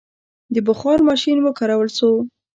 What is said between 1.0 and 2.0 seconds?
ماشین وکارول